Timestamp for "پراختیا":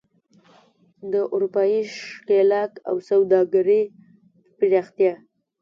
4.57-5.13